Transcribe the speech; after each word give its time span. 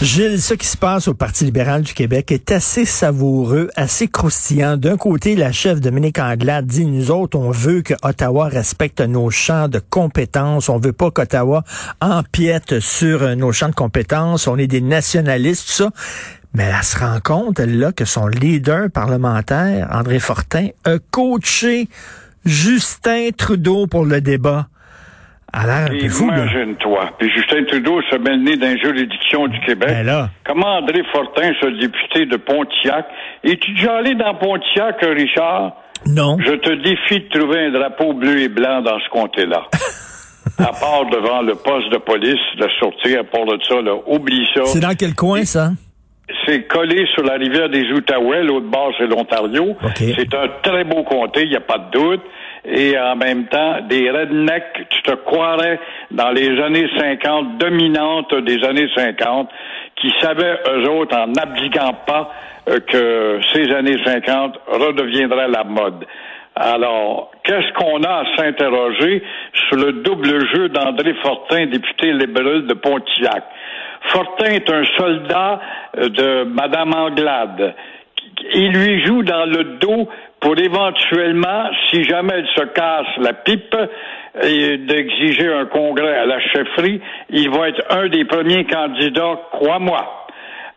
Gilles, 0.00 0.40
ce 0.40 0.54
qui 0.54 0.68
se 0.68 0.76
passe 0.76 1.08
au 1.08 1.14
Parti 1.14 1.44
libéral 1.44 1.82
du 1.82 1.92
Québec 1.92 2.30
est 2.30 2.52
assez 2.52 2.84
savoureux, 2.84 3.68
assez 3.74 4.06
croustillant. 4.06 4.76
D'un 4.76 4.96
côté, 4.96 5.34
la 5.34 5.50
chef 5.50 5.80
Dominique 5.80 6.20
Anglade 6.20 6.66
dit, 6.66 6.86
nous 6.86 7.10
autres, 7.10 7.36
on 7.36 7.50
veut 7.50 7.82
que 7.82 7.94
Ottawa 8.04 8.46
respecte 8.46 9.00
nos 9.00 9.30
champs 9.30 9.66
de 9.66 9.80
compétences. 9.80 10.68
On 10.68 10.78
veut 10.78 10.92
pas 10.92 11.10
qu'Ottawa 11.10 11.64
empiète 12.00 12.78
sur 12.78 13.24
euh, 13.24 13.34
nos 13.34 13.50
champs 13.50 13.70
de 13.70 13.74
compétences. 13.74 14.46
On 14.46 14.56
est 14.56 14.68
des 14.68 14.80
nationalistes, 14.80 15.66
tout 15.66 15.72
ça. 15.72 15.90
Mais 16.54 16.70
elle 16.72 16.84
se 16.84 16.96
rend 16.96 17.18
compte, 17.18 17.58
elle, 17.58 17.80
là, 17.80 17.90
que 17.90 18.04
son 18.04 18.28
leader 18.28 18.92
parlementaire, 18.92 19.88
André 19.90 20.20
Fortin, 20.20 20.68
a 20.84 20.98
coaché 21.10 21.88
Justin 22.44 23.30
Trudeau 23.36 23.88
pour 23.88 24.04
le 24.04 24.20
débat. 24.20 24.68
Imagine-toi. 25.54 27.10
Puis 27.18 27.30
Justin 27.30 27.64
Trudeau 27.64 28.02
se 28.02 28.16
met 28.16 28.30
le 28.30 28.42
nez 28.42 28.56
dans 28.56 28.66
les 28.66 28.78
juridictions 28.78 29.48
du 29.48 29.58
Québec. 29.60 29.88
Ben 29.88 30.06
là. 30.06 30.28
Comment 30.44 30.78
André 30.78 31.02
Fortin, 31.10 31.52
ce 31.60 31.66
député 31.80 32.26
de 32.26 32.36
Pontiac, 32.36 33.06
es-tu 33.44 33.72
déjà 33.72 33.96
allé 33.96 34.14
dans 34.14 34.34
Pontiac, 34.34 34.96
Richard? 35.00 35.72
Non. 36.06 36.36
Je 36.38 36.52
te 36.52 36.74
défie 36.74 37.20
de 37.20 37.38
trouver 37.38 37.66
un 37.66 37.70
drapeau 37.70 38.12
bleu 38.12 38.40
et 38.40 38.48
blanc 38.48 38.82
dans 38.82 38.98
ce 39.00 39.08
comté-là. 39.10 39.66
à 40.58 40.72
part 40.72 41.06
devant 41.10 41.42
le 41.42 41.54
poste 41.54 41.90
de 41.92 41.98
police, 41.98 42.40
de 42.58 42.68
sortir, 42.78 43.20
à 43.20 43.24
part 43.24 43.46
de 43.46 43.58
ça, 43.66 43.80
là, 43.80 43.94
oublie 44.06 44.46
ça. 44.54 44.64
C'est 44.66 44.80
dans 44.80 44.94
quel 44.94 45.14
coin, 45.14 45.44
ça? 45.44 45.70
C'est 46.46 46.64
collé 46.64 47.06
sur 47.14 47.24
la 47.24 47.34
rivière 47.34 47.70
des 47.70 47.90
Outaouais, 47.90 48.44
l'autre 48.44 48.66
bord, 48.66 48.92
c'est 48.98 49.06
l'Ontario. 49.06 49.70
OK. 49.82 49.96
C'est 49.96 50.34
un 50.34 50.48
très 50.62 50.84
beau 50.84 51.02
comté, 51.02 51.44
il 51.44 51.50
n'y 51.50 51.56
a 51.56 51.60
pas 51.60 51.78
de 51.78 51.90
doute. 51.90 52.22
Et 52.64 52.98
en 52.98 53.16
même 53.16 53.46
temps, 53.46 53.80
des 53.88 54.10
rednecks, 54.10 54.88
tu 54.90 55.02
te 55.02 55.12
croirais 55.12 55.78
dans 56.10 56.30
les 56.30 56.60
années 56.60 56.88
50, 56.98 57.58
dominantes 57.58 58.34
des 58.34 58.64
années 58.64 58.88
50, 58.94 59.48
qui 59.96 60.12
savaient, 60.20 60.58
eux 60.70 60.90
autres, 60.90 61.16
en 61.16 61.28
n'abdiquant 61.28 61.94
pas, 62.06 62.30
euh, 62.68 62.80
que 62.80 63.40
ces 63.52 63.72
années 63.72 63.98
50 64.04 64.58
redeviendraient 64.66 65.48
la 65.48 65.64
mode. 65.64 66.04
Alors, 66.54 67.30
qu'est-ce 67.44 67.72
qu'on 67.74 68.02
a 68.02 68.22
à 68.22 68.36
s'interroger 68.36 69.22
sur 69.68 69.76
le 69.76 69.92
double 69.92 70.46
jeu 70.54 70.68
d'André 70.68 71.14
Fortin, 71.22 71.66
député 71.66 72.12
libéral 72.12 72.66
de 72.66 72.74
Pontiac? 72.74 73.44
Fortin 74.12 74.46
est 74.46 74.70
un 74.70 74.84
soldat 74.96 75.60
euh, 75.96 76.08
de 76.08 76.44
Madame 76.44 76.94
Anglade. 76.94 77.74
Il 78.54 78.72
lui 78.72 79.04
joue 79.06 79.22
dans 79.22 79.44
le 79.46 79.64
dos 79.78 80.08
pour 80.40 80.58
éventuellement, 80.58 81.64
si 81.90 82.04
jamais 82.04 82.34
elle 82.36 82.48
se 82.56 82.64
casse 82.72 83.06
la 83.18 83.32
pipe, 83.32 83.76
et 84.42 84.78
d'exiger 84.78 85.52
un 85.52 85.66
congrès 85.66 86.16
à 86.16 86.26
la 86.26 86.40
chefferie, 86.40 87.00
il 87.30 87.50
va 87.50 87.68
être 87.68 87.82
un 87.90 88.08
des 88.08 88.24
premiers 88.24 88.64
candidats, 88.64 89.40
crois-moi. 89.52 90.26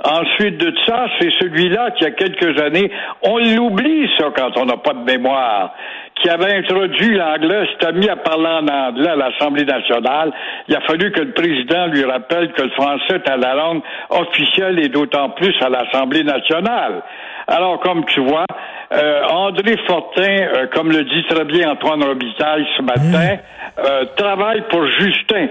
Ensuite 0.03 0.57
de 0.57 0.73
ça, 0.87 1.05
c'est 1.19 1.29
celui-là 1.39 1.91
qui, 1.91 2.03
il 2.03 2.07
y 2.07 2.07
a 2.07 2.11
quelques 2.11 2.59
années, 2.59 2.91
on 3.21 3.37
l'oublie, 3.37 4.09
ça, 4.17 4.29
quand 4.35 4.57
on 4.57 4.65
n'a 4.65 4.77
pas 4.77 4.93
de 4.93 5.03
mémoire, 5.03 5.75
qui 6.15 6.29
avait 6.29 6.55
introduit 6.57 7.13
l'anglais, 7.13 7.67
s'était 7.71 7.93
mis 7.93 8.09
à 8.09 8.15
parler 8.15 8.47
en 8.47 8.67
anglais 8.67 9.09
à 9.09 9.15
l'Assemblée 9.15 9.65
nationale. 9.65 10.31
Il 10.67 10.75
a 10.75 10.81
fallu 10.81 11.11
que 11.11 11.21
le 11.21 11.33
président 11.33 11.85
lui 11.87 12.03
rappelle 12.03 12.51
que 12.53 12.63
le 12.63 12.69
français 12.71 13.21
est 13.23 13.37
la 13.37 13.53
langue 13.53 13.81
officielle 14.09 14.79
et 14.79 14.89
d'autant 14.89 15.29
plus 15.31 15.55
à 15.61 15.69
l'Assemblée 15.69 16.23
nationale. 16.23 17.03
Alors, 17.51 17.81
comme 17.81 18.05
tu 18.05 18.21
vois, 18.21 18.45
euh, 18.93 19.23
André 19.25 19.75
Fortin, 19.85 20.23
euh, 20.23 20.67
comme 20.73 20.89
le 20.89 21.03
dit 21.03 21.25
très 21.29 21.43
bien 21.43 21.71
Antoine 21.71 22.01
Robitaille 22.01 22.65
ce 22.77 22.81
matin, 22.81 23.41
euh, 23.77 24.05
travaille 24.15 24.61
pour 24.69 24.87
Justin. 24.87 25.47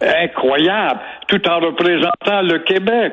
Incroyable, 0.00 0.98
tout 1.28 1.46
en 1.46 1.60
représentant 1.60 2.40
le 2.42 2.60
Québec. 2.60 3.12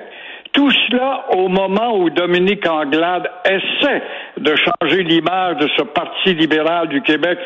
Tout 0.53 0.71
cela 0.71 1.25
au 1.35 1.49
moment 1.49 1.97
où 1.97 2.09
Dominique 2.09 2.65
Anglade 2.65 3.29
essaie 3.43 4.01
de 4.37 4.55
changer 4.55 5.03
l'image 5.03 5.57
de 5.57 5.67
ce 5.77 5.83
Parti 5.83 6.33
libéral 6.33 6.87
du 6.87 7.01
Québec, 7.01 7.37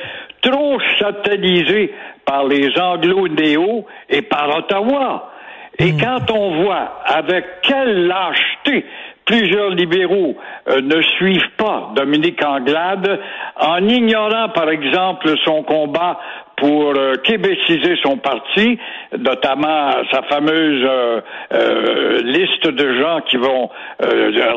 trop 0.41 0.77
satellisé 0.99 1.91
par 2.23 2.45
les 2.45 2.69
anglo-néo 2.79 3.85
et 4.09 4.21
par 4.21 4.57
Ottawa. 4.57 5.31
Et 5.79 5.93
quand 5.97 6.29
on 6.31 6.63
voit 6.63 7.01
avec 7.05 7.45
quelle 7.63 8.07
lâcheté 8.07 8.85
plusieurs 9.25 9.69
libéraux 9.69 10.35
euh, 10.67 10.81
ne 10.81 11.01
suivent 11.01 11.51
pas 11.57 11.91
Dominique 11.95 12.43
Anglade 12.43 13.19
en 13.59 13.87
ignorant, 13.87 14.49
par 14.49 14.69
exemple, 14.69 15.33
son 15.45 15.63
combat 15.63 16.19
pour 16.57 16.93
euh, 16.95 17.15
québéciser 17.23 17.95
son 18.01 18.17
parti, 18.17 18.79
notamment 19.17 19.91
sa 20.11 20.21
fameuse 20.23 20.85
euh, 20.85 21.21
euh, 21.53 22.21
liste 22.21 22.67
de 22.67 23.01
gens 23.01 23.19
qui 23.21 23.37
vont 23.37 23.69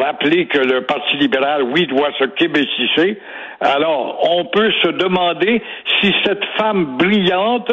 rappeler 0.00 0.47
que 0.47 0.59
le 0.59 0.82
Parti 0.82 1.16
libéral, 1.16 1.62
oui, 1.62 1.87
doit 1.87 2.12
se 2.19 2.25
québéciser. 2.25 3.19
Alors, 3.60 4.19
on 4.31 4.44
peut 4.44 4.71
se 4.82 4.88
demander 4.88 5.62
si 6.00 6.15
cette 6.25 6.44
femme 6.59 6.97
brillante 6.97 7.72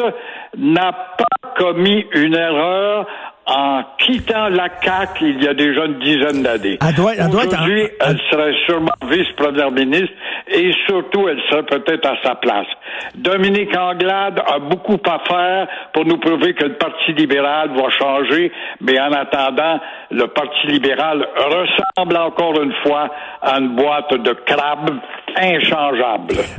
n'a 0.56 0.92
pas 0.92 1.50
commis 1.56 2.06
une 2.14 2.34
erreur 2.34 3.06
en 3.46 3.82
quittant 3.98 4.48
la 4.48 4.68
CAQ 4.82 5.24
il 5.28 5.42
y 5.42 5.48
a 5.48 5.54
déjà 5.54 5.84
une 5.84 5.98
dizaine 5.98 6.42
d'années. 6.42 6.78
En- 7.20 7.28
Aujourd'hui, 7.58 7.88
elle 8.00 8.18
serait 8.30 8.54
sûrement 8.66 8.92
vice-première 9.10 9.70
ministre 9.70 10.14
et 10.48 10.72
surtout, 10.86 11.28
elle 11.28 11.40
serait 11.50 11.62
peut-être 11.64 12.06
à 12.06 12.16
sa 12.22 12.34
place. 12.36 12.66
Dominique 13.14 13.76
Anglade 13.76 14.40
a 14.46 14.58
beaucoup 14.58 14.98
à 15.06 15.18
faire 15.28 15.68
pour 15.92 16.04
nous 16.06 16.18
prouver 16.18 16.54
que 16.54 16.64
le 16.64 16.74
Parti 16.74 17.12
libéral 17.12 17.70
va 17.76 17.90
changer, 17.90 18.50
mais 18.80 18.98
en 19.00 19.12
attendant, 19.12 19.80
le 20.10 20.26
Parti 20.28 20.66
libéral 20.68 21.26
ressemble 21.36 22.16
encore 22.16 22.60
une 22.62 22.72
fois 22.82 23.08
à 23.42 23.58
une 23.58 23.74
boîte 23.76 24.14
de 24.14 24.32
crabes 24.46 24.90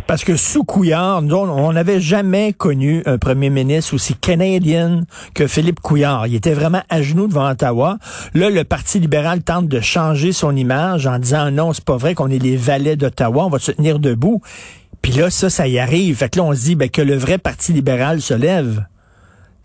Parce 0.06 0.24
que 0.24 0.36
sous 0.36 0.63
Couillard, 0.63 1.22
nous, 1.22 1.36
on 1.36 1.72
n'avait 1.74 2.02
jamais 2.02 2.53
connu 2.53 3.02
un 3.06 3.18
premier 3.18 3.50
ministre 3.50 3.94
aussi 3.94 4.16
canadien 4.16 5.02
que 5.34 5.47
Philippe 5.47 5.80
Couillard. 5.80 6.28
Il 6.28 6.36
était 6.36 6.53
vraiment 6.53 6.81
à 6.90 7.02
genoux 7.02 7.27
devant 7.27 7.50
Ottawa. 7.50 7.98
Là, 8.33 8.50
le 8.50 8.63
Parti 8.63 9.00
libéral 9.00 9.44
tente 9.44 9.68
de 9.68 9.80
changer 9.80 10.31
son 10.31 10.56
image 10.56 11.07
en 11.07 11.19
disant 11.19 11.51
non, 11.51 11.74
c'est 11.74 11.86
pas 11.86 11.98
vrai 11.98 12.16
qu'on 12.16 12.30
est 12.30 12.39
les 12.39 12.57
valets 12.57 12.95
d'Ottawa, 12.95 13.45
on 13.45 13.50
va 13.50 13.60
se 13.60 13.72
tenir 13.72 14.00
debout. 14.00 14.42
Puis 15.01 15.13
là, 15.13 15.30
ça, 15.30 15.50
ça 15.50 15.68
y 15.68 15.80
arrive. 15.80 16.18
Fait 16.18 16.30
que 16.30 16.39
là, 16.39 16.45
on 16.45 16.54
se 16.54 16.62
dit 16.62 16.75
ben, 16.75 16.89
que 16.89 17.01
le 17.01 17.16
vrai 17.16 17.38
Parti 17.38 17.74
libéral 17.74 18.22
se 18.22 18.33
lève. 18.33 18.86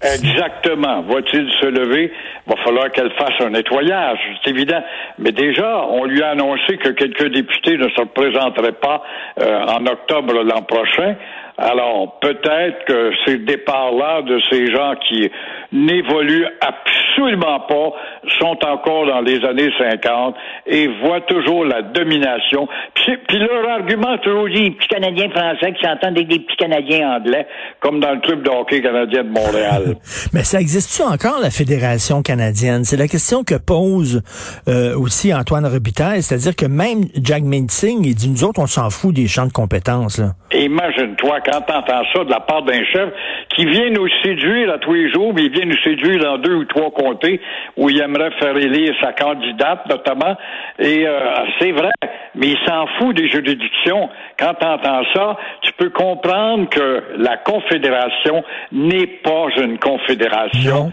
Exactement. 0.03 1.03
Va-t-il 1.03 1.51
se 1.61 1.67
lever? 1.67 2.11
Va 2.47 2.57
falloir 2.65 2.91
qu'elle 2.91 3.13
fasse 3.13 3.39
un 3.41 3.51
nettoyage, 3.51 4.19
c'est 4.43 4.51
évident. 4.51 4.83
Mais 5.19 5.33
déjà, 5.33 5.85
on 5.91 6.05
lui 6.05 6.23
a 6.23 6.31
annoncé 6.31 6.79
que 6.79 6.89
quelques 6.91 7.29
députés 7.31 7.77
ne 7.77 7.89
se 7.91 8.01
représenteraient 8.01 8.73
pas 8.81 9.03
euh, 9.41 9.67
en 9.67 9.85
octobre 9.87 10.43
l'an 10.43 10.63
prochain. 10.63 11.17
Alors, 11.61 12.19
peut-être 12.21 12.87
que 12.87 13.13
ces 13.27 13.37
départs-là 13.37 14.23
de 14.23 14.41
ces 14.51 14.73
gens 14.73 14.95
qui 15.07 15.31
n'évoluent 15.73 16.47
absolument 16.61 17.61
pas, 17.61 17.93
sont 18.39 18.59
encore 18.67 19.07
dans 19.07 19.21
les 19.21 19.45
années 19.45 19.71
50 19.79 20.35
et 20.67 20.89
voient 21.03 21.21
toujours 21.23 21.65
la 21.65 21.83
domination. 21.83 22.67
Puis, 22.95 23.13
puis 23.29 23.39
leur 23.39 23.69
argument, 23.69 24.17
toujours 24.19 24.49
dit, 24.49 24.65
les 24.65 24.71
petits 24.71 24.89
Canadiens 24.89 25.29
français 25.31 25.73
qui 25.73 25.83
s'entendent 25.83 26.17
avec 26.17 26.29
des 26.29 26.39
petits 26.39 26.57
Canadiens 26.57 27.17
anglais, 27.17 27.47
comme 27.81 28.01
dans 28.01 28.13
le 28.13 28.21
club 28.21 28.43
de 28.43 28.51
hockey 28.51 28.81
canadien 28.81 29.25
de 29.25 29.29
Montréal. 29.29 29.97
Mais 30.33 30.45
ça 30.45 30.61
existe-tu 30.61 31.03
encore, 31.03 31.41
la 31.41 31.51
Fédération 31.51 32.23
canadienne? 32.23 32.85
C'est 32.85 32.97
la 32.97 33.09
question 33.09 33.45
que 33.45 33.55
pose 33.55 34.23
euh, 34.67 34.97
aussi 34.99 35.33
Antoine 35.35 35.67
Robitaille, 35.67 36.23
c'est-à-dire 36.23 36.57
que 36.57 36.67
même 36.67 37.05
Jack 37.23 37.43
Mincing, 37.43 38.05
il 38.05 38.15
dit, 38.15 38.31
nous 38.31 38.45
autres, 38.45 38.61
on 38.61 38.67
s'en 38.67 38.91
fout 38.91 39.15
des 39.15 39.29
champs 39.29 39.47
de 39.47 39.53
compétences. 39.53 40.21
Imagine-toi 40.53 41.41
quand 41.51 41.61
t'entends 41.63 42.03
ça 42.13 42.25
de 42.25 42.31
la 42.31 42.41
part 42.41 42.63
d'un 42.63 42.85
chef 42.85 43.09
qui 43.55 43.65
vient 43.65 43.91
nous 43.91 44.09
séduire 44.23 44.73
à 44.73 44.79
tous 44.79 44.93
les 44.93 45.11
jours, 45.11 45.33
mais 45.35 45.43
il 45.43 45.51
vient 45.51 45.67
nous 45.67 45.79
séduire 45.83 46.23
dans 46.23 46.39
deux 46.39 46.55
ou 46.55 46.65
trois 46.65 46.91
comtés 46.91 47.41
où 47.77 47.91
il 47.91 48.01
aimerait 48.01 48.31
faire 48.39 48.57
élire 48.57 48.95
sa 49.01 49.13
candidate, 49.13 49.87
notamment. 49.89 50.37
Et 50.79 51.07
euh, 51.07 51.19
c'est 51.59 51.73
vrai, 51.73 51.91
mais 52.35 52.49
il 52.49 52.59
s'en 52.67 52.87
fout 52.99 53.17
des 53.17 53.29
juridictions. 53.29 54.09
Quand 54.39 54.55
t'entends 54.55 55.03
ça, 55.15 55.37
tu 55.63 55.73
peux 55.73 55.91
comprendre 55.91 56.69
que 56.69 57.03
la 57.19 57.37
Confédération 57.39 58.45
n'est 58.73 59.07
pas 59.07 59.47
une 59.57 59.79
confédération. 59.79 60.93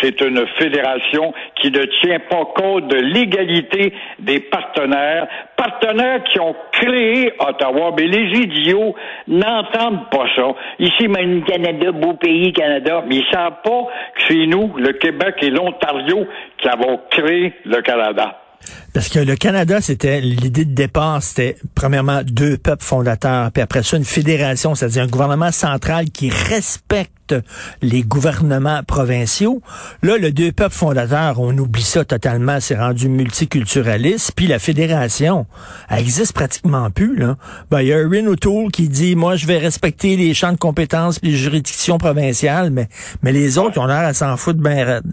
C'est 0.00 0.20
une 0.20 0.46
fédération 0.58 1.32
qui 1.56 1.70
ne 1.70 1.84
tient 2.02 2.20
pas 2.20 2.44
compte 2.54 2.88
de 2.88 2.96
l'égalité 2.96 3.92
des 4.18 4.40
partenaires, 4.40 5.26
partenaires 5.56 6.22
qui 6.24 6.38
ont 6.38 6.54
créé 6.72 7.32
Ottawa, 7.38 7.94
mais 7.96 8.06
les 8.06 8.38
idiots 8.38 8.94
n'entendent 9.26 10.10
pas 10.10 10.26
ça. 10.36 10.54
Ici, 10.78 11.08
même 11.08 11.44
Canada, 11.44 11.92
beau 11.92 12.14
pays, 12.14 12.52
Canada, 12.52 13.02
mais 13.06 13.16
ils 13.16 13.26
savent 13.32 13.62
pas 13.64 13.86
que 14.14 14.22
c'est 14.28 14.46
nous, 14.46 14.72
le 14.76 14.92
Québec 14.92 15.36
et 15.42 15.50
l'Ontario, 15.50 16.26
qui 16.58 16.68
avons 16.68 17.00
créé 17.10 17.52
le 17.64 17.80
Canada. 17.80 18.43
Parce 18.92 19.08
que 19.08 19.18
le 19.18 19.36
Canada, 19.36 19.80
c'était 19.80 20.20
l'idée 20.20 20.64
de 20.64 20.72
départ, 20.72 21.22
c'était 21.22 21.56
premièrement 21.74 22.22
deux 22.24 22.56
peuples 22.56 22.84
fondateurs, 22.84 23.50
puis 23.52 23.62
après 23.62 23.82
ça 23.82 23.96
une 23.96 24.04
fédération, 24.04 24.74
c'est-à-dire 24.74 25.02
un 25.02 25.08
gouvernement 25.08 25.52
central 25.52 26.10
qui 26.10 26.30
respecte 26.30 27.34
les 27.82 28.02
gouvernements 28.02 28.82
provinciaux. 28.82 29.62
Là, 30.02 30.18
le 30.18 30.30
deux 30.30 30.52
peuples 30.52 30.74
fondateurs, 30.74 31.40
on 31.40 31.56
oublie 31.56 31.82
ça 31.82 32.04
totalement, 32.04 32.60
c'est 32.60 32.76
rendu 32.76 33.08
multiculturaliste. 33.08 34.32
Puis 34.36 34.46
la 34.46 34.58
fédération, 34.58 35.46
elle 35.88 36.00
existe 36.00 36.34
pratiquement 36.34 36.90
plus. 36.90 37.16
Là, 37.16 37.36
ben 37.70 37.80
il 37.80 37.88
y 37.88 37.92
a 37.92 37.98
Erin 37.98 38.26
O'Toole 38.26 38.70
qui 38.70 38.88
dit, 38.88 39.16
moi, 39.16 39.36
je 39.36 39.46
vais 39.46 39.58
respecter 39.58 40.16
les 40.16 40.34
champs 40.34 40.52
de 40.52 40.58
compétences 40.58 41.18
puis 41.18 41.30
les 41.30 41.36
juridictions 41.36 41.98
provinciales, 41.98 42.70
mais 42.70 42.88
mais 43.22 43.32
les 43.32 43.58
autres, 43.58 43.72
ils 43.76 43.80
ont 43.80 43.86
l'air 43.86 44.06
à 44.06 44.14
s'en 44.14 44.36
foutre 44.36 44.60
bien 44.60 44.84
raide. 44.84 45.12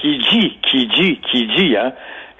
Qui 0.00 0.18
dit, 0.18 0.52
qui 0.70 0.86
dit, 0.88 1.20
qui 1.30 1.46
dit, 1.56 1.76
hein? 1.76 1.92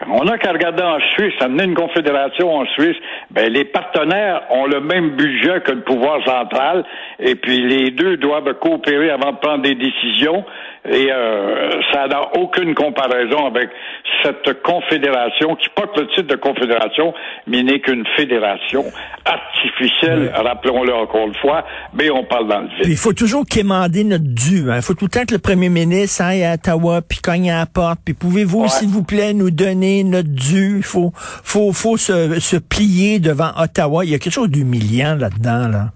On 0.06 0.24
n'a 0.24 0.38
qu'à 0.38 0.52
regarder 0.52 0.82
en 0.82 1.00
Suisse, 1.14 1.34
amener 1.40 1.64
une 1.64 1.74
confédération 1.74 2.54
en 2.54 2.66
Suisse, 2.66 2.96
ben 3.32 3.52
les 3.52 3.64
partenaires 3.64 4.42
ont 4.50 4.66
le 4.66 4.80
même 4.80 5.16
budget 5.16 5.60
que 5.62 5.72
le 5.72 5.80
pouvoir 5.80 6.24
central, 6.24 6.84
et 7.18 7.34
puis 7.34 7.60
les 7.60 7.90
deux 7.90 8.16
doivent 8.16 8.54
coopérer 8.60 9.10
avant 9.10 9.32
de 9.32 9.38
prendre 9.38 9.62
des 9.62 9.74
décisions, 9.74 10.44
et 10.90 11.12
euh, 11.12 11.70
ça 11.93 12.06
n'a 12.08 12.23
aucune 12.37 12.75
comparaison 12.75 13.46
avec 13.46 13.69
cette 14.23 14.62
confédération 14.62 15.55
qui 15.56 15.69
porte 15.75 15.96
le 15.99 16.06
titre 16.08 16.29
de 16.29 16.37
confédération, 16.37 17.12
mais 17.46 17.62
n'est 17.62 17.81
qu'une 17.81 18.05
fédération 18.17 18.85
artificielle, 19.25 20.32
rappelons-le 20.35 20.94
encore 20.94 21.26
une 21.26 21.35
fois, 21.35 21.64
mais 21.94 22.11
on 22.11 22.25
parle 22.25 22.49
dans 22.49 22.61
le 22.61 22.67
vide. 22.69 22.87
Il 22.87 22.96
faut 22.96 23.12
toujours 23.12 23.44
quémander 23.46 24.05
notre 24.05 24.25
dû. 24.25 24.64
Il 24.75 24.82
faut 24.82 24.94
tout 24.94 25.05
le 25.06 25.11
temps 25.11 25.25
que 25.26 25.35
le 25.35 25.38
premier 25.40 25.69
ministre 25.69 26.23
aille 26.23 26.44
à 26.44 26.55
Ottawa 26.55 27.00
puis 27.02 27.19
cogne 27.19 27.50
à 27.50 27.58
la 27.61 27.67
porte. 27.67 28.00
Puis 28.05 28.14
pouvez-vous, 28.14 28.62
Ouais. 28.62 28.69
s'il 28.69 28.88
vous 28.88 29.05
plaît, 29.05 29.35
nous 29.35 29.50
donner 29.50 30.05
notre 30.05 30.29
dû? 30.31 30.76
Il 30.79 30.82
faut, 30.82 31.12
faut, 31.14 31.73
faut 31.73 31.96
se, 31.96 32.40
se 32.40 32.56
plier 32.56 33.19
devant 33.20 33.50
Ottawa. 33.56 34.05
Il 34.05 34.11
y 34.11 34.14
a 34.14 34.19
quelque 34.19 34.32
chose 34.32 34.50
d'humiliant 34.50 35.17
là-dedans. 35.17 35.69
Là. 35.69 35.87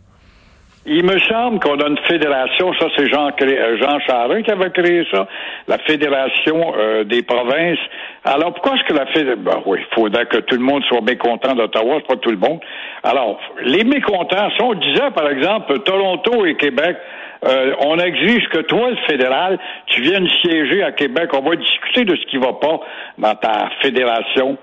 Il 0.84 1.04
me 1.04 1.16
semble 1.20 1.60
qu'on 1.60 1.78
a 1.78 1.86
une 1.86 1.98
fédération, 2.08 2.72
ça 2.74 2.86
c'est 2.96 3.06
Jean, 3.06 3.30
euh, 3.40 3.76
Jean 3.80 4.00
Charest 4.00 4.44
qui 4.44 4.50
avait 4.50 4.70
créé 4.70 5.06
ça, 5.12 5.28
la 5.68 5.78
fédération 5.78 6.74
euh, 6.76 7.04
des 7.04 7.22
provinces. 7.22 7.78
Alors 8.24 8.52
pourquoi 8.52 8.74
est-ce 8.74 8.84
que 8.84 8.94
la 8.94 9.06
fédération... 9.06 9.42
Ben 9.44 9.62
oui, 9.64 9.78
il 9.80 9.94
faudrait 9.94 10.26
que 10.26 10.38
tout 10.38 10.56
le 10.56 10.62
monde 10.62 10.82
soit 10.88 11.00
mécontent 11.00 11.54
d'Ottawa, 11.54 11.98
c'est 12.00 12.08
pas 12.08 12.16
tout 12.16 12.32
le 12.32 12.36
monde. 12.36 12.58
Alors, 13.04 13.38
les 13.64 13.84
mécontents, 13.84 14.50
si 14.56 14.62
on 14.62 14.74
disait 14.74 15.12
par 15.14 15.30
exemple 15.30 15.78
Toronto 15.84 16.44
et 16.46 16.56
Québec, 16.56 16.96
euh, 17.44 17.74
on 17.86 17.98
exige 17.98 18.48
que 18.48 18.62
toi, 18.62 18.90
le 18.90 18.96
fédéral, 19.06 19.60
tu 19.86 20.02
viennes 20.02 20.28
siéger 20.42 20.82
à 20.82 20.90
Québec, 20.90 21.30
on 21.32 21.48
va 21.48 21.54
discuter 21.54 22.04
de 22.04 22.16
ce 22.16 22.26
qui 22.26 22.38
va 22.38 22.54
pas 22.54 22.80
dans 23.18 23.34
ta 23.36 23.70
fédération. 23.82 24.58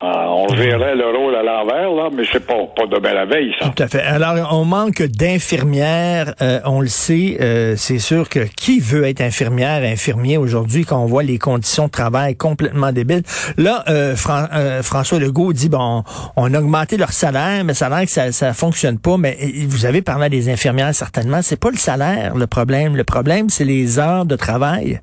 Ah, 0.00 0.30
on 0.30 0.46
verrait 0.54 0.94
le 0.94 1.06
rôle 1.16 1.34
à 1.34 1.42
l'envers, 1.42 1.90
là, 1.90 2.08
mais 2.12 2.22
c'est 2.32 2.46
pas, 2.46 2.54
pas 2.76 2.86
demain 2.86 3.14
la 3.14 3.24
veille, 3.26 3.52
ça. 3.58 3.68
Tout 3.68 3.82
à 3.82 3.88
fait. 3.88 4.00
Alors, 4.02 4.56
on 4.56 4.64
manque 4.64 5.02
d'infirmières. 5.02 6.34
euh, 6.40 6.60
on 6.64 6.80
le 6.80 6.86
sait. 6.86 7.36
euh, 7.40 7.74
c'est 7.76 7.98
sûr 7.98 8.28
que 8.28 8.40
qui 8.56 8.78
veut 8.78 9.02
être 9.04 9.20
infirmière, 9.20 9.82
infirmier 9.82 10.36
aujourd'hui, 10.36 10.84
quand 10.84 11.02
on 11.02 11.06
voit 11.06 11.24
les 11.24 11.38
conditions 11.38 11.86
de 11.86 11.90
travail 11.90 12.36
complètement 12.36 12.92
débiles. 12.92 13.22
Là, 13.56 13.82
euh, 13.88 14.14
Fran- 14.14 14.46
euh, 14.54 14.84
François 14.84 15.18
Legault 15.18 15.52
dit, 15.52 15.68
bon, 15.68 16.04
on 16.36 16.54
a 16.54 16.58
augmenté 16.60 16.96
leur 16.96 17.10
salaire, 17.10 17.64
mais 17.64 17.74
ça 17.74 17.86
a 17.86 17.88
l'air 17.90 18.02
que 18.02 18.10
ça, 18.12 18.30
ça 18.30 18.52
fonctionne 18.52 19.00
pas. 19.00 19.16
Mais 19.16 19.36
euh, 19.42 19.46
vous 19.66 19.84
avez 19.84 20.02
parlé 20.02 20.28
des 20.28 20.48
infirmières, 20.48 20.94
certainement. 20.94 21.42
C'est 21.42 21.58
pas 21.58 21.70
le 21.70 21.76
salaire, 21.76 22.36
le 22.36 22.46
problème. 22.46 22.94
Le 22.94 23.02
problème, 23.02 23.48
c'est 23.48 23.64
les 23.64 23.98
heures 23.98 24.26
de 24.26 24.36
travail. 24.36 25.00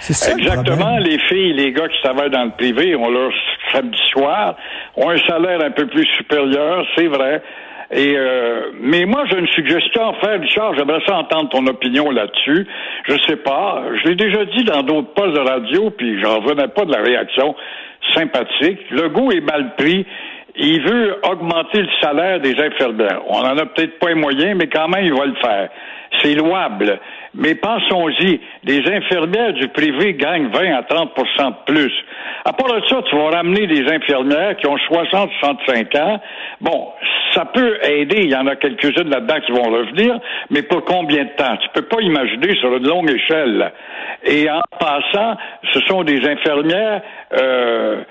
C'est 0.00 0.12
ça, 0.14 0.32
Exactement. 0.32 0.96
Les 0.98 1.18
filles, 1.28 1.52
les 1.52 1.72
gars 1.72 1.86
qui 1.88 2.02
travaillent 2.02 2.30
dans 2.30 2.44
le 2.44 2.50
privé 2.56 2.96
ont 2.96 3.08
leur 3.10 3.30
samedi 3.74 3.98
soir, 4.10 4.56
ont 4.96 5.10
un 5.10 5.18
salaire 5.18 5.62
un 5.62 5.70
peu 5.70 5.86
plus 5.86 6.06
supérieur, 6.16 6.86
c'est 6.96 7.08
vrai. 7.08 7.42
Et 7.90 8.14
euh, 8.16 8.70
mais 8.80 9.04
moi 9.04 9.24
j'ai 9.30 9.38
une 9.38 9.48
suggestion 9.48 10.08
à 10.08 10.14
faire, 10.14 10.40
Richard, 10.40 10.74
j'aimerais 10.74 11.02
ça 11.06 11.16
entendre 11.16 11.50
ton 11.50 11.66
opinion 11.66 12.10
là-dessus. 12.10 12.66
Je 13.06 13.16
sais 13.26 13.36
pas, 13.36 13.82
je 14.02 14.08
l'ai 14.08 14.16
déjà 14.16 14.44
dit 14.46 14.64
dans 14.64 14.82
d'autres 14.82 15.12
postes 15.12 15.34
de 15.34 15.40
radio, 15.40 15.90
puis 15.90 16.20
j'en 16.20 16.40
revenais 16.40 16.68
pas 16.68 16.84
de 16.84 16.92
la 16.92 17.02
réaction 17.02 17.54
sympathique. 18.14 18.80
Le 18.90 19.08
goût 19.08 19.32
est 19.32 19.40
mal 19.40 19.74
pris. 19.76 20.06
Il 20.56 20.82
veut 20.82 21.16
augmenter 21.28 21.82
le 21.82 21.88
salaire 22.00 22.40
des 22.40 22.54
infirmières. 22.60 23.22
On 23.28 23.40
en 23.40 23.58
a 23.58 23.66
peut-être 23.66 23.98
pas 23.98 24.08
les 24.08 24.14
moyens, 24.14 24.56
mais 24.56 24.68
quand 24.68 24.88
même, 24.88 25.04
il 25.04 25.12
va 25.12 25.26
le 25.26 25.34
faire. 25.34 25.68
C'est 26.22 26.34
louable. 26.34 27.00
Mais 27.36 27.56
pensons-y, 27.56 28.40
les 28.62 28.88
infirmières 28.90 29.52
du 29.54 29.68
privé 29.68 30.14
gagnent 30.14 30.48
20 30.48 30.72
à 30.72 30.82
30% 30.82 31.48
de 31.48 31.72
plus. 31.72 31.92
À 32.44 32.52
part 32.52 32.80
de 32.80 32.86
ça, 32.86 33.02
tu 33.08 33.16
vas 33.16 33.30
ramener 33.30 33.66
des 33.66 33.90
infirmières 33.92 34.56
qui 34.56 34.66
ont 34.66 34.78
60, 34.78 35.30
65 35.40 35.94
ans. 35.96 36.20
Bon, 36.60 36.92
ça 37.32 37.44
peut 37.46 37.78
aider. 37.82 38.20
Il 38.22 38.30
y 38.30 38.36
en 38.36 38.46
a 38.46 38.54
quelques-unes 38.56 39.10
là-dedans 39.10 39.40
qui 39.44 39.52
vont 39.52 39.64
revenir, 39.64 40.18
mais 40.50 40.62
pour 40.62 40.84
combien 40.84 41.24
de 41.24 41.30
temps? 41.36 41.56
Tu 41.56 41.68
peux 41.74 41.86
pas 41.88 42.00
imaginer 42.00 42.54
sur 42.60 42.76
une 42.76 42.86
longue 42.86 43.10
échelle. 43.10 43.72
Et 44.24 44.48
en 44.48 44.62
passant, 44.78 45.36
ce 45.72 45.80
sont 45.80 46.04
des 46.04 46.26
infirmières, 46.28 47.02
euh, 47.32 48.02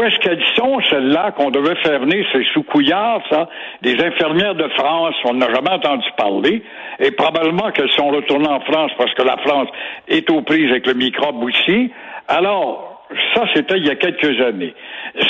où 0.00 0.02
est-ce 0.02 0.18
qu'elles 0.20 0.42
sont, 0.56 0.80
celles-là, 0.88 1.32
qu'on 1.32 1.50
devait 1.50 1.76
faire 1.82 2.00
venir, 2.00 2.24
c'est 2.32 2.44
sous 2.54 2.62
couillard, 2.62 3.20
ça, 3.28 3.48
des 3.82 4.02
infirmières 4.02 4.54
de 4.54 4.66
France, 4.68 5.14
on 5.26 5.34
n'a 5.34 5.52
jamais 5.52 5.70
entendu 5.70 6.06
parler, 6.16 6.62
et 6.98 7.10
probablement 7.10 7.70
qu'elles 7.70 7.90
sont 7.90 8.08
retournées 8.08 8.48
en 8.48 8.60
France 8.60 8.92
parce 8.96 9.12
que 9.12 9.22
la 9.22 9.36
France 9.38 9.68
est 10.08 10.30
aux 10.30 10.40
prises 10.40 10.70
avec 10.70 10.86
le 10.86 10.94
microbe 10.94 11.42
aussi. 11.44 11.92
Alors, 12.28 13.04
ça, 13.34 13.44
c'était 13.54 13.76
il 13.76 13.86
y 13.86 13.90
a 13.90 13.96
quelques 13.96 14.40
années. 14.40 14.74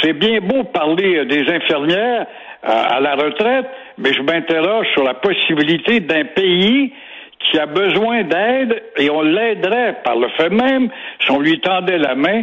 C'est 0.02 0.12
bien 0.12 0.38
beau 0.40 0.62
parler 0.64 1.16
euh, 1.16 1.24
des 1.24 1.50
infirmières 1.50 2.26
euh, 2.64 2.68
à 2.68 3.00
la 3.00 3.14
retraite, 3.16 3.66
mais 3.98 4.12
je 4.12 4.22
m'interroge 4.22 4.86
sur 4.92 5.02
la 5.02 5.14
possibilité 5.14 5.98
d'un 6.00 6.26
pays 6.26 6.92
qui 7.40 7.58
a 7.58 7.66
besoin 7.66 8.22
d'aide 8.22 8.82
et 8.98 9.10
on 9.10 9.22
l'aiderait 9.22 9.96
par 10.04 10.16
le 10.16 10.28
fait 10.36 10.50
même 10.50 10.90
si 11.20 11.30
on 11.30 11.40
lui 11.40 11.58
tendait 11.60 11.98
la 11.98 12.14
main 12.14 12.42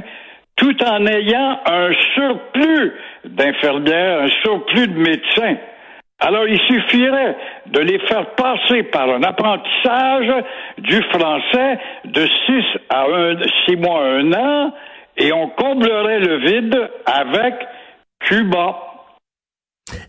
tout 0.58 0.84
en 0.84 1.06
ayant 1.06 1.60
un 1.66 1.92
surplus 2.14 2.94
d'infirmières, 3.26 4.24
un 4.24 4.30
surplus 4.44 4.88
de 4.88 5.00
médecins. 5.00 5.58
Alors, 6.20 6.48
il 6.48 6.60
suffirait 6.62 7.38
de 7.68 7.80
les 7.80 8.00
faire 8.00 8.32
passer 8.32 8.84
par 8.84 9.08
un 9.08 9.22
apprentissage 9.22 10.44
du 10.80 11.02
français 11.04 11.80
de 12.06 12.26
6 12.26 12.64
à 12.90 13.06
6 13.68 13.76
mois 13.76 14.04
à 14.04 14.08
un 14.08 14.34
an 14.34 14.74
et 15.18 15.32
on 15.32 15.50
comblerait 15.50 16.20
le 16.20 16.38
vide 16.38 16.90
avec 17.06 17.54
Cuba. 18.22 18.87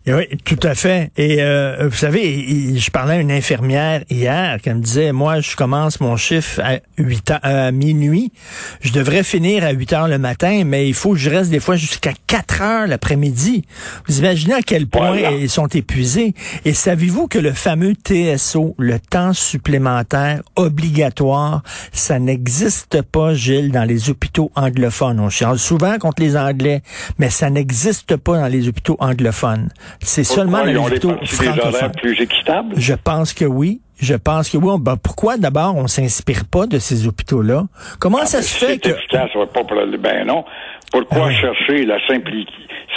Oui, 0.07 0.27
tout 0.45 0.59
à 0.63 0.75
fait. 0.75 1.11
Et 1.17 1.37
euh, 1.41 1.89
vous 1.91 1.97
savez, 1.97 2.77
je 2.79 2.91
parlais 2.91 3.15
à 3.15 3.21
une 3.21 3.31
infirmière 3.33 4.03
hier 4.09 4.59
qui 4.63 4.71
me 4.71 4.81
disait, 4.81 5.13
moi, 5.13 5.41
je 5.41 5.55
commence 5.55 6.01
mon 6.01 6.17
chiffre 6.17 6.61
à 6.63 6.79
8 6.97 7.31
heures, 7.31 7.41
à 7.43 7.73
minuit. 7.73 8.33
Je 8.81 8.93
devrais 8.93 9.23
finir 9.23 9.65
à 9.65 9.71
8 9.73 9.93
heures 9.93 10.09
le 10.09 10.19
matin, 10.19 10.63
mais 10.65 10.89
il 10.89 10.95
faut 10.95 11.13
que 11.13 11.19
je 11.19 11.29
reste 11.29 11.51
des 11.51 11.61
fois 11.61 11.77
jusqu'à 11.77 12.13
4 12.27 12.63
heures 12.63 12.87
l'après-midi. 12.87 13.65
Vous 14.07 14.19
imaginez 14.19 14.55
à 14.55 14.63
quel 14.63 14.87
point 14.87 15.09
Voilà. 15.09 15.33
ils 15.33 15.51
sont 15.51 15.67
épuisés. 15.69 16.35
Et 16.65 16.73
savez-vous 16.73 17.27
que 17.29 17.39
le 17.39 17.53
fameux 17.53 17.95
TSO, 17.95 18.75
le 18.79 18.99
temps 18.99 19.33
supplémentaire 19.35 20.43
obligatoire, 20.57 21.63
ça 21.93 22.19
n'existe 22.19 23.03
pas, 23.03 23.35
Gilles, 23.35 23.73
dans 23.73 23.85
les 23.85 24.09
hôpitaux 24.09 24.51
anglophones. 24.55 25.21
On 25.21 25.29
chiale 25.29 25.59
souvent 25.59 25.99
contre 25.99 26.23
les 26.23 26.37
Anglais, 26.37 26.83
mais 27.19 27.31
ça 27.31 27.51
n'existe 27.51 28.17
pas 28.17 28.39
dans 28.39 28.47
les 28.47 28.69
hôpitaux 28.69 28.97
anglophones. 29.01 29.69
C'est 30.01 30.25
seulement 30.25 30.59
dans 30.59 30.65
les 30.65 30.77
hôpitaux 30.77 31.15
francophones. 31.25 31.93
plus 32.01 32.21
équitables? 32.21 32.75
Je 32.77 32.95
pense 32.95 33.33
que 33.33 33.45
oui. 33.45 33.81
Je 34.01 34.15
pense 34.15 34.49
que 34.49 34.57
oui. 34.57 34.77
Ben, 34.81 34.97
pourquoi 34.97 35.37
d'abord 35.37 35.75
on 35.77 35.87
s'inspire 35.89 36.45
pas 36.45 36.67
de 36.67 36.79
ces 36.79 37.07
hôpitaux-là? 37.07 37.65
Comment 37.99 38.25
ça 38.27 38.39
Ah, 38.39 38.43
se 38.43 38.61
ben, 38.65 38.67
fait 38.69 38.73
c'est 38.85 38.93
que... 38.93 38.97
efficace, 38.99 39.31
pas 39.53 39.65
pour 39.65 39.75
le... 39.75 39.97
Ben 39.97 40.25
non. 40.27 40.45
Pourquoi 40.93 41.27
Ah 41.27 41.33
chercher 41.33 41.85
la 41.85 41.99
simpli- 42.07 42.47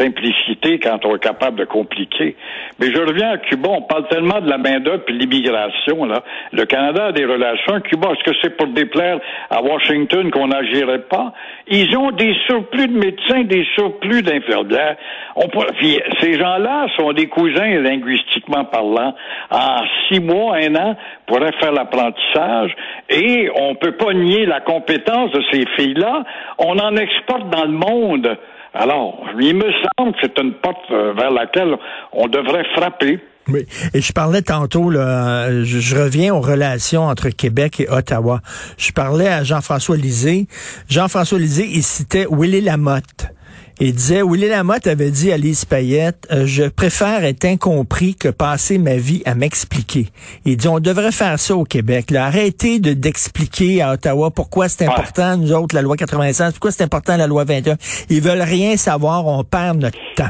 simplicité 0.02 0.80
quand 0.80 1.06
on 1.06 1.16
est 1.16 1.24
capable 1.24 1.60
de 1.60 1.66
compliquer? 1.66 2.36
Mais 2.80 2.92
je 2.92 3.00
reviens 3.00 3.32
à 3.32 3.38
Cuba, 3.38 3.70
on 3.70 3.82
parle 3.84 4.08
tellement 4.08 4.40
de 4.40 4.50
la 4.50 4.58
main-d'œuvre 4.58 5.04
et 5.08 5.12
l'immigration, 5.12 6.06
là. 6.06 6.24
Le 6.52 6.66
Canada 6.66 7.08
a 7.08 7.12
des 7.12 7.26
relations 7.26 7.80
Cuba. 7.82 8.10
Est-ce 8.12 8.24
que 8.32 8.38
c'est 8.42 8.58
pour 8.58 8.68
déplaire 8.68 9.20
à 9.50 9.62
Washington 9.62 10.32
qu'on 10.32 10.48
n'agirait 10.48 11.04
pas? 11.04 11.34
Ils 11.68 11.96
ont 11.98 12.12
des 12.12 12.36
surplus 12.48 12.88
de 12.88 12.98
médecins, 12.98 13.44
des 13.44 13.66
surplus 13.76 14.22
d'infirmières. 14.22 14.98
On 15.36 15.48
Puis 15.48 16.00
ces 16.20 16.38
gens-là 16.38 16.88
sont 16.98 17.14
des 17.14 17.28
cousins 17.28 17.80
linguistiquement 17.80 18.66
parlant. 18.66 19.14
En 19.50 19.84
six 20.08 20.20
mois, 20.20 20.58
un 20.58 20.76
an, 20.76 20.96
pourraient 21.28 21.54
faire 21.60 21.72
l'apprentissage 21.72 22.76
et 23.10 23.50
on 23.56 23.76
peut 23.76 23.94
pas 23.94 24.14
nier 24.14 24.46
la 24.46 24.60
compétence 24.62 25.32
de 25.32 25.42
ces 25.52 25.66
filles-là. 25.78 26.24
On 26.58 26.78
en 26.80 26.96
exporte 26.96 27.50
dans 27.50 27.66
le 27.66 27.72
monde. 27.72 28.38
Alors, 28.74 29.26
il 29.40 29.56
me 29.56 29.70
semble 29.98 30.14
que 30.14 30.20
c'est 30.22 30.40
une 30.40 30.54
porte 30.54 30.90
euh, 30.92 31.14
vers 31.14 31.32
laquelle 31.32 31.76
on 32.14 32.28
devrait 32.28 32.66
frapper. 32.76 33.20
Oui. 33.48 33.66
Et 33.94 34.02
je 34.02 34.14
parlais 34.14 34.42
tantôt, 34.42 34.92
je 34.92 35.96
reviens 35.98 36.34
aux 36.34 36.42
relations 36.42 37.04
entre 37.04 37.30
Québec 37.30 37.80
et 37.80 37.90
Ottawa. 37.90 38.40
Je 38.78 38.92
parlais 38.92 39.28
à 39.28 39.44
Jean-François 39.44 39.98
Lisée. 39.98 40.48
Jean-François 40.88 41.40
Lisée, 41.40 41.68
il 41.68 41.84
citait 41.84 42.28
Willy 42.30 42.62
Lamotte. 42.62 43.34
Il 43.84 43.94
disait, 43.94 44.22
Willy 44.22 44.48
Lamotte 44.48 44.86
avait 44.86 45.10
dit 45.10 45.32
à 45.32 45.38
Lise 45.38 45.66
Payette, 45.66 46.28
euh, 46.32 46.44
je 46.46 46.66
préfère 46.70 47.24
être 47.26 47.46
incompris 47.46 48.14
que 48.14 48.28
passer 48.30 48.78
ma 48.78 48.96
vie 48.98 49.24
à 49.26 49.34
m'expliquer. 49.34 50.06
Il 50.46 50.56
dit, 50.58 50.68
on 50.68 50.80
devrait 50.80 51.12
faire 51.12 51.40
ça 51.40 51.56
au 51.56 51.64
Québec. 51.64 52.12
Là. 52.12 52.26
Arrêtez 52.26 52.80
de 52.80 52.94
d'expliquer 52.94 53.82
à 53.82 53.94
Ottawa 53.94 54.30
pourquoi 54.30 54.70
c'est 54.70 54.86
Ouais. 54.86 54.94
important, 54.94 55.36
nous 55.36 55.52
autres, 55.52 55.74
la 55.74 55.82
loi 55.82 55.98
96, 55.98 56.54
pourquoi 56.54 56.70
c'est 56.70 56.84
important 56.84 57.18
la 57.18 57.26
loi 57.26 57.44
21. 57.44 57.76
Ils 58.12 58.22
veulent 58.22 58.44
rien 58.44 58.78
savoir, 58.78 59.26
on 59.26 59.44
perd 59.44 59.82
notre 59.82 59.98
temps. 60.16 60.30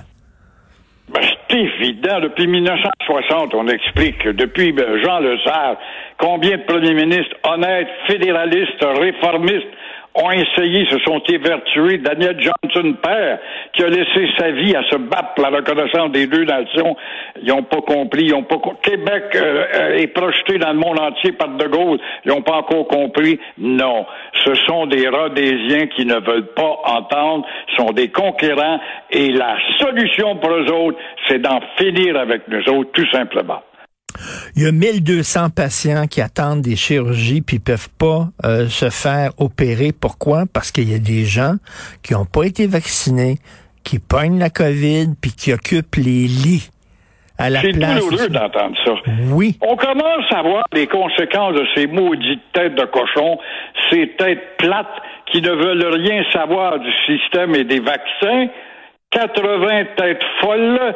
Ben, 1.13 1.20
c'est 1.50 1.58
évident. 1.58 2.22
Depuis 2.22 2.48
1960, 2.48 3.53
on 3.53 3.67
explique 3.67 4.17
que 4.20 4.29
depuis 4.29 4.72
ben, 4.72 4.86
Jean 5.03 5.20
Lesage, 5.20 5.75
combien 6.17 6.55
de 6.58 6.63
premiers 6.63 6.93
ministres 6.93 7.36
honnêtes, 7.43 7.89
fédéralistes, 8.08 8.79
réformistes 8.79 9.67
ont 10.15 10.32
essayé, 10.32 10.86
se 10.89 11.00
sont 11.00 11.22
évertués. 11.30 11.98
Daniel 12.00 12.38
Johnson 12.39 12.94
père, 13.01 13.39
qui 13.74 13.84
a 13.84 13.88
laissé 13.88 14.27
sa 14.38 14.51
vie 14.51 14.75
à 14.75 14.84
se 14.84 14.98
battre 14.98 15.34
pour 15.36 15.50
la 15.50 15.58
reconnaissance 15.58 16.12
des 16.12 16.27
deux 16.27 16.44
nations, 16.44 16.96
ils 17.41 17.48
n'ont 17.48 17.63
pas 17.63 17.82
compris. 17.82 18.25
Ils 18.25 18.36
ont 18.36 18.44
pas 18.44 18.58
Québec 18.84 19.24
euh, 19.36 19.65
euh, 19.74 19.98
est 19.98 20.08
projeté 20.08 20.58
dans 20.58 20.74
le 20.74 20.80
monde 20.80 21.00
entier 21.00 21.32
par 21.32 21.50
De 21.50 21.68
Gaulle. 21.68 22.00
Ils 22.25 22.30
n'ont 22.30 22.41
pas 22.41 22.58
encore 22.58 22.88
compris. 22.88 23.39
Non, 23.58 24.06
ce 24.46 24.53
sont 24.68 24.86
des 24.88 25.08
Rhodésiens 25.08 25.88
qui 25.88 26.06
ne 26.06 26.20
veulent 26.20 26.53
pas 26.56 26.80
entendre, 26.86 27.46
sont 27.77 27.91
des 27.91 28.10
conquérants, 28.10 28.80
et 29.10 29.30
la 29.32 29.58
solution 29.80 30.36
pour 30.38 30.51
eux 30.51 30.72
autres, 30.72 30.98
c'est 31.27 31.39
d'en 31.39 31.60
finir 31.77 32.18
avec 32.18 32.48
nous 32.48 32.68
autres, 32.70 32.91
tout 32.91 33.10
simplement. 33.12 33.62
Il 34.56 34.63
y 34.63 34.65
a 34.68 34.72
1200 34.72 35.50
patients 35.50 36.08
qui 36.08 36.22
attendent 36.22 36.62
des 36.62 36.75
chirurgies 36.75 37.41
puis 37.41 37.60
peuvent 37.60 37.89
pas 37.98 38.27
euh, 38.46 38.68
se 38.68 38.89
faire 38.89 39.32
opérer. 39.38 39.91
Pourquoi? 39.91 40.44
Parce 40.51 40.72
qu'il 40.72 40.91
y 40.91 40.96
a 40.96 41.00
des 41.00 41.25
gens 41.25 41.56
qui 42.03 42.13
n'ont 42.13 42.25
pas 42.25 42.44
été 42.44 42.68
vaccinés, 42.68 43.38
qui 43.84 44.00
pognent 44.00 44.39
la 44.39 44.50
COVID 44.50 45.15
puis 45.22 45.32
qui 45.32 45.53
occupent 45.53 45.96
les 45.96 46.27
lits 46.27 46.70
à 47.38 47.50
la 47.50 47.62
C'est 47.62 47.72
douloureux 47.72 48.30
d'entendre 48.30 48.77
ça. 48.86 48.94
Oui. 49.32 49.58
On 49.62 49.75
commence 49.75 50.25
à 50.32 50.41
voir 50.44 50.63
les 50.74 50.88
conséquences 50.88 51.56
de 51.56 51.65
ces 51.75 51.88
maudites 51.88 52.44
têtes 52.53 52.75
de 52.75 52.86
cochon, 52.86 53.39
ces 53.89 54.10
têtes 54.18 54.58
plates 54.58 55.01
qui 55.32 55.41
ne 55.41 55.51
veulent 55.51 55.94
rien 55.94 56.24
savoir 56.32 56.80
du 56.80 56.91
système 57.06 57.56
et 57.56 57.63
des 57.63 57.80
vaccins, 57.80 58.48
80 59.12 59.86
têtes 59.98 60.24
folles 60.41 60.96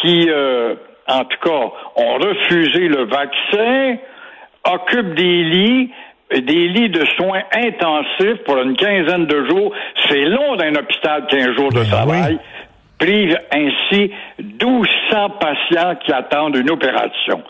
qui, 0.00 0.28
euh, 0.28 0.74
en 1.10 1.24
tout 1.24 1.38
cas, 1.42 1.70
ont 1.96 2.14
refusé 2.14 2.88
le 2.88 3.04
vaccin, 3.04 3.96
occupent 4.64 5.14
des 5.14 5.42
lits, 5.44 5.90
des 6.32 6.68
lits 6.68 6.90
de 6.90 7.04
soins 7.16 7.42
intensifs 7.52 8.42
pour 8.44 8.58
une 8.58 8.76
quinzaine 8.76 9.26
de 9.26 9.48
jours. 9.48 9.72
C'est 10.08 10.24
long 10.24 10.56
d'un 10.56 10.74
hôpital 10.74 11.26
15 11.28 11.56
jours 11.56 11.72
de 11.72 11.80
Ben 11.80 11.88
travail. 11.90 12.22
oui. 12.34 12.38
Prive 12.98 13.38
ainsi 13.50 14.12
1200 14.38 15.30
patients 15.40 15.94
qui 16.04 16.12
attendent 16.12 16.56
une 16.56 16.70
opération. 16.70 17.42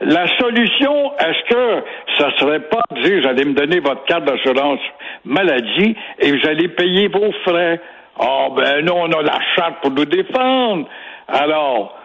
La 0.00 0.26
solution, 0.36 1.12
est-ce 1.20 1.54
que 1.54 1.84
ça 2.18 2.30
serait 2.38 2.60
pas 2.60 2.80
de 2.90 3.02
dire, 3.02 3.20
vous 3.22 3.28
allez 3.28 3.44
me 3.44 3.54
donner 3.54 3.78
votre 3.78 4.04
carte 4.06 4.24
d'assurance 4.24 4.80
maladie 5.24 5.96
et 6.18 6.32
vous 6.32 6.48
allez 6.48 6.66
payer 6.68 7.06
vos 7.06 7.30
frais? 7.44 7.80
Ah 8.18 8.48
ben 8.56 8.84
non, 8.84 9.02
on 9.02 9.12
a 9.12 9.22
la 9.22 9.38
charte 9.54 9.80
pour 9.80 9.92
nous 9.92 10.06
défendre. 10.06 10.88
Alors, 11.28 11.96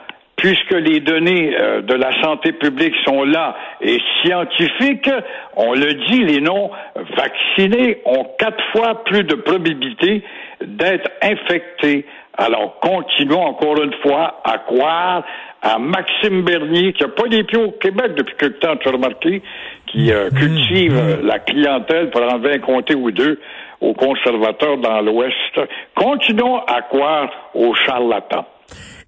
puisque 0.42 0.74
les 0.74 1.00
données 1.02 1.56
euh, 1.56 1.82
de 1.82 1.94
la 1.94 2.20
santé 2.24 2.52
publique 2.52 2.96
sont 3.06 3.24
là 3.24 3.56
et 3.80 4.00
scientifiques, 4.22 5.10
on 5.56 5.74
le 5.74 5.94
dit, 6.08 6.24
les 6.24 6.42
non 6.42 6.72
vaccinés 7.16 8.02
ont 8.06 8.26
quatre 8.40 8.64
fois 8.72 9.04
plus 9.04 9.24
de 9.24 9.36
probabilité 9.36 10.24
d'être 10.66 11.12
infectés. 11.22 12.06
Alors, 12.36 12.80
continuons 12.80 13.42
encore 13.44 13.84
une 13.84 13.94
fois 14.02 14.42
à 14.44 14.58
croire 14.58 15.24
à 15.62 15.78
Maxime 15.78 16.42
Bernier, 16.42 16.94
qui 16.94 17.04
n'a 17.04 17.10
pas 17.10 17.28
les 17.30 17.44
pieds 17.44 17.60
au 17.60 17.72
Québec 17.74 18.16
depuis 18.18 18.36
quelque 18.36 18.60
temps, 18.62 18.76
tu 18.78 18.90
as 18.90 18.92
remarqué, 18.94 19.44
qui 19.86 20.12
euh, 20.12 20.32
cultive 20.32 20.98
euh, 20.98 21.18
la 21.22 21.38
clientèle 21.38 22.10
pour 22.10 22.24
enlever 22.24 22.56
un 22.56 22.60
comté 22.60 22.96
ou 22.96 23.12
deux 23.12 23.40
aux 23.80 23.94
conservateurs 23.94 24.78
dans 24.78 25.02
l'Ouest. 25.02 25.62
Continuons 25.94 26.64
à 26.66 26.82
croire 26.82 27.30
aux 27.54 27.76
charlatans. 27.76 28.46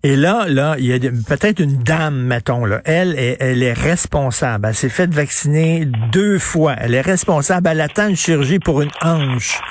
Et 0.05 0.17
là, 0.17 0.47
là, 0.49 0.75
il 0.79 0.85
y 0.85 0.93
a 0.93 0.99
peut-être 1.27 1.61
une 1.61 1.77
dame, 1.77 2.23
mettons, 2.25 2.65
là. 2.65 2.81
Elle, 2.83 3.17
est- 3.17 3.37
elle 3.39 3.63
est 3.63 3.71
responsable. 3.71 4.67
Elle 4.67 4.75
s'est 4.75 4.89
faite 4.89 5.13
vacciner 5.13 5.87
deux 6.11 6.39
fois. 6.39 6.75
Elle 6.77 6.93
est 6.93 6.99
responsable. 7.01 7.69
Elle 7.69 7.79
attend 7.79 8.09
une 8.09 8.17
chirurgie 8.17 8.59
pour 8.59 8.81
une 8.81 8.91
hanche. 9.01 9.61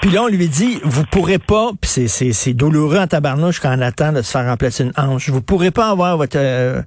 Puis 0.00 0.10
là, 0.10 0.22
on 0.22 0.28
lui 0.28 0.48
dit, 0.48 0.80
vous 0.82 1.04
pourrez 1.04 1.38
pas, 1.38 1.72
puis 1.78 1.90
c'est, 1.90 2.08
c'est, 2.08 2.32
c'est 2.32 2.54
douloureux 2.54 2.96
en 2.98 3.06
tabarnouche 3.06 3.60
quand 3.60 3.76
on 3.76 3.82
attend 3.82 4.12
de 4.12 4.22
se 4.22 4.30
faire 4.30 4.46
remplacer 4.46 4.84
une 4.84 4.92
hanche. 4.96 5.28
Vous 5.28 5.42
pourrez 5.42 5.70
pas 5.70 5.90
avoir 5.90 6.16
votre, 6.16 6.38
euh, 6.38 6.80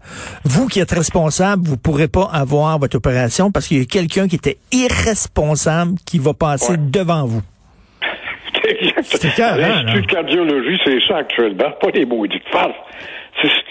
vous 0.45 0.65
qui 0.67 0.79
êtes 0.79 0.91
responsable, 0.91 1.67
vous 1.67 1.77
pourrez 1.77 2.07
pas 2.07 2.27
avoir 2.33 2.79
votre 2.79 2.97
opération 2.97 3.51
parce 3.51 3.67
qu'il 3.67 3.77
y 3.77 3.81
a 3.81 3.85
quelqu'un 3.85 4.27
qui 4.27 4.35
était 4.37 4.57
irresponsable 4.71 5.93
qui 6.05 6.17
va 6.17 6.33
passer 6.33 6.71
Ouais. 6.71 6.77
devant 6.77 7.25
vous. 7.25 7.41
L'Institut 8.81 10.01
de 10.01 10.05
cardiologie, 10.05 10.79
c'est 10.85 10.99
ça 11.07 11.17
actuellement, 11.17 11.71
pas 11.81 11.91
des 11.91 12.05
maudites 12.05 12.47
farces. 12.49 12.75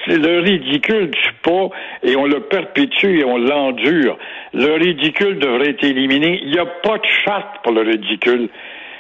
C'est 0.06 0.16
le 0.16 0.40
ridicule 0.40 1.10
du 1.10 1.32
pas 1.42 1.68
et 2.02 2.16
on 2.16 2.24
le 2.24 2.40
perpétue 2.40 3.20
et 3.20 3.24
on 3.24 3.36
l'endure. 3.36 4.16
Le 4.54 4.74
ridicule 4.74 5.38
devrait 5.38 5.70
être 5.70 5.84
éliminé. 5.84 6.40
Il 6.42 6.50
n'y 6.50 6.58
a 6.58 6.64
pas 6.64 6.96
de 6.96 7.06
charte 7.24 7.62
pour 7.62 7.72
le 7.72 7.82
ridicule. 7.82 8.48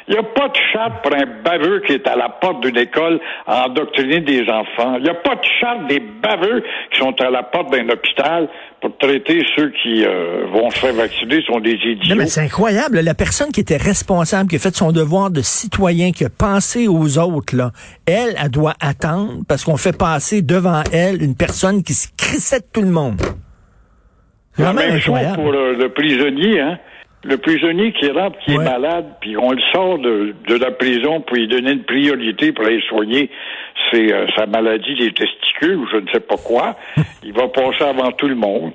Il 0.08 0.12
n'y 0.12 0.18
a 0.18 0.22
pas 0.22 0.48
de 0.48 0.56
charte 0.72 1.02
pour 1.02 1.14
un 1.14 1.26
baveux 1.44 1.82
qui 1.86 1.92
est 1.92 2.06
à 2.08 2.16
la 2.16 2.30
porte 2.30 2.62
d'une 2.62 2.78
école 2.78 3.20
à 3.46 3.66
endoctriner 3.66 4.20
des 4.20 4.40
enfants. 4.48 4.96
Il 4.96 5.02
n'y 5.02 5.10
a 5.10 5.14
pas 5.14 5.34
de 5.34 5.44
charte 5.60 5.86
des 5.86 6.00
baveux 6.00 6.64
qui 6.90 6.98
sont 6.98 7.14
à 7.20 7.28
la 7.28 7.42
porte 7.42 7.70
d'un 7.70 7.86
hôpital 7.90 8.48
pour 8.80 8.96
traiter 8.96 9.44
ceux 9.54 9.70
qui 9.82 10.06
euh, 10.06 10.46
vont 10.50 10.70
se 10.70 10.78
faire 10.78 10.94
vacciner 10.94 11.42
sont 11.42 11.60
des 11.60 11.74
idiots. 11.74 12.14
Non, 12.14 12.16
mais 12.16 12.26
c'est 12.26 12.40
incroyable. 12.40 13.00
La 13.00 13.14
personne 13.14 13.52
qui 13.52 13.60
était 13.60 13.76
responsable, 13.76 14.48
qui 14.48 14.56
a 14.56 14.58
fait 14.58 14.74
son 14.74 14.92
devoir 14.92 15.30
de 15.30 15.42
citoyen, 15.42 16.12
qui 16.12 16.24
a 16.24 16.30
pensé 16.30 16.88
aux 16.88 17.18
autres, 17.18 17.54
là, 17.54 17.72
elle, 18.06 18.34
elle 18.42 18.50
doit 18.50 18.74
attendre 18.80 19.42
parce 19.46 19.62
qu'on 19.62 19.76
fait 19.76 19.96
passer 19.96 20.40
devant 20.40 20.84
elle 20.90 21.22
une 21.22 21.36
personne 21.36 21.82
qui 21.82 21.92
se 21.92 22.08
crissait 22.16 22.60
de 22.60 22.66
tout 22.72 22.82
le 22.82 22.90
monde. 22.90 23.20
C'est 24.54 24.62
La 24.62 24.72
même 24.72 24.98
chose 24.98 25.18
pour 25.34 25.52
euh, 25.52 25.74
le 25.74 25.88
prisonnier, 25.90 26.60
hein. 26.60 26.78
Le 27.24 27.36
prisonnier 27.36 27.92
qui 27.92 28.10
rentre, 28.10 28.38
qui 28.44 28.56
Ouais. 28.56 28.64
est 28.64 28.68
malade, 28.70 29.06
puis 29.20 29.36
on 29.36 29.50
le 29.50 29.60
sort 29.72 29.98
de, 29.98 30.34
de 30.46 30.54
la 30.54 30.70
prison 30.70 31.20
pour 31.20 31.36
lui 31.36 31.48
donner 31.48 31.72
une 31.72 31.82
priorité 31.84 32.52
pour 32.52 32.64
aller 32.64 32.80
soigner 32.88 33.28
ses, 33.90 34.12
euh, 34.12 34.26
sa 34.36 34.46
maladie 34.46 34.94
des 34.94 35.12
testicules 35.12 35.76
ou 35.76 35.86
je 35.90 35.96
ne 35.96 36.08
sais 36.12 36.20
pas 36.20 36.36
quoi, 36.36 36.76
il 37.24 37.32
va 37.32 37.48
passer 37.48 37.82
avant 37.84 38.12
tout 38.12 38.28
le 38.28 38.36
monde. 38.36 38.72